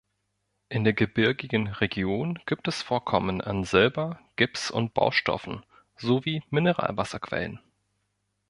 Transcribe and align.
In 0.67 0.83
der 0.83 0.93
gebirgigen 0.93 1.67
Region 1.67 2.39
gibt 2.47 2.67
es 2.67 2.81
Vorkommen 2.81 3.39
an 3.39 3.63
Silber, 3.63 4.19
Gips 4.35 4.71
und 4.71 4.95
Baustoffen 4.95 5.63
sowie 5.95 6.41
Mineralwasserquellen. 6.49 7.59